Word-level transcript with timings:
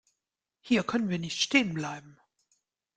Hier 0.61 0.83
können 0.83 1.09
wir 1.09 1.19
nicht 1.19 1.39
stehen 1.43 1.75
bleiben. 1.75 2.17